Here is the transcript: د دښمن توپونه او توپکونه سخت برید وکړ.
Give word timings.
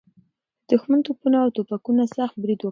د 0.03 0.03
دښمن 0.69 0.99
توپونه 1.07 1.37
او 1.43 1.49
توپکونه 1.55 2.03
سخت 2.17 2.35
برید 2.43 2.59
وکړ. 2.61 2.69